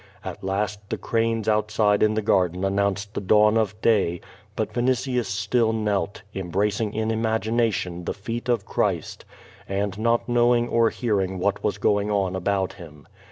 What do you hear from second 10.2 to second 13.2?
knowing or hearing what was going on about him.